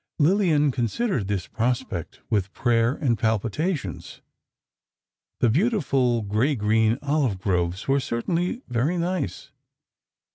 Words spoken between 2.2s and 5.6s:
with prayer and palpitations. The